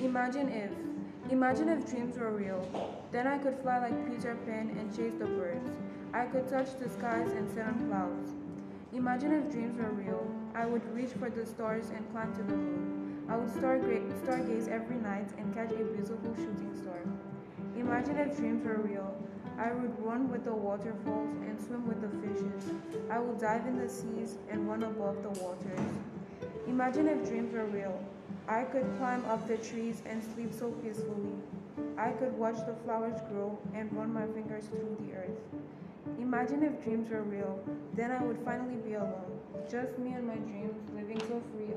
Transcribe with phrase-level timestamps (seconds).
[0.00, 0.70] Imagine if
[1.32, 2.66] Imagine if dreams were real.
[3.12, 5.68] Then I could fly like Peter Pan and chase the birds.
[6.14, 8.30] I could touch the skies and sit on clouds.
[8.94, 10.26] Imagine if dreams were real.
[10.54, 13.26] I would reach for the stars and climb to the moon.
[13.28, 17.02] I would starga- stargaze every night and catch a beautiful shooting star.
[17.76, 19.14] Imagine if dreams were real.
[19.58, 22.70] I would run with the waterfalls and swim with the fishes.
[23.10, 25.80] I would dive in the seas and run above the waters.
[26.66, 28.00] Imagine if dreams were real.
[28.48, 31.36] I could climb up the trees and sleep so peacefully.
[31.98, 35.38] I could watch the flowers grow and run my fingers through the earth.
[36.18, 37.62] Imagine if dreams were real.
[37.92, 39.38] Then I would finally be alone.
[39.70, 41.67] Just me and my dreams, living so free.